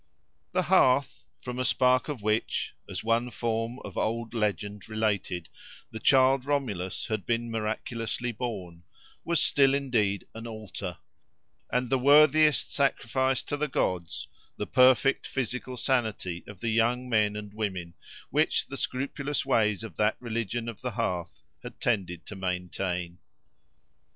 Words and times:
The 0.53 0.63
hearth, 0.63 1.25
from 1.41 1.59
a 1.59 1.63
spark 1.63 2.09
of 2.09 2.23
which, 2.23 2.73
as 2.89 3.03
one 3.03 3.29
form 3.29 3.77
of 3.85 3.99
old 3.99 4.33
legend 4.33 4.89
related, 4.89 5.47
the 5.91 5.99
child 5.99 6.43
Romulus 6.43 7.05
had 7.05 7.23
been 7.23 7.51
miraculously 7.51 8.31
born, 8.31 8.81
was 9.23 9.39
still 9.43 9.75
indeed 9.75 10.25
an 10.33 10.47
altar; 10.47 10.97
and 11.71 11.91
the 11.91 11.99
worthiest 11.99 12.73
sacrifice 12.73 13.43
to 13.43 13.55
the 13.55 13.67
gods 13.67 14.27
the 14.57 14.65
perfect 14.65 15.27
physical 15.27 15.77
sanity 15.77 16.43
of 16.47 16.61
the 16.61 16.69
young 16.69 17.07
men 17.07 17.35
and 17.35 17.53
women, 17.53 17.93
which 18.31 18.65
the 18.65 18.77
scrupulous 18.77 19.45
ways 19.45 19.83
of 19.83 19.97
that 19.97 20.17
religion 20.19 20.67
of 20.67 20.81
the 20.81 20.89
hearth 20.97 21.43
had 21.61 21.79
tended 21.79 22.25
to 22.25 22.35
maintain. 22.35 23.19